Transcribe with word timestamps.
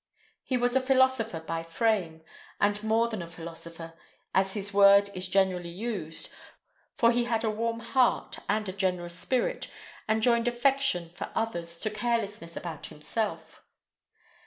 He 0.43 0.57
was 0.57 0.75
a 0.75 0.81
philosopher 0.81 1.39
by 1.39 1.61
frame; 1.61 2.23
and 2.59 2.83
more 2.83 3.07
than 3.07 3.21
a 3.21 3.27
philosopher, 3.27 3.93
as 4.33 4.55
the 4.55 4.67
word 4.75 5.11
is 5.13 5.27
generally 5.27 5.69
used, 5.69 6.33
for 6.97 7.11
he 7.11 7.25
had 7.25 7.43
a 7.43 7.51
warm 7.51 7.81
heart 7.81 8.39
and 8.49 8.67
a 8.67 8.71
generous 8.73 9.13
spirit, 9.19 9.69
and 10.07 10.23
joined 10.23 10.47
affection 10.47 11.11
for 11.11 11.29
others 11.35 11.79
to 11.81 11.91
carelessness 11.91 12.57
about 12.57 12.87
himself. 12.87 13.63